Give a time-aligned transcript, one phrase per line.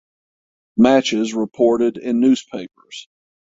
[0.77, 3.07] Matches reported in newspapers.